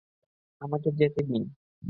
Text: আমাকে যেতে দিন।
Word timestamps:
আমাকে 0.61 0.89
যেতে 0.99 1.21
দিন। 1.23 1.43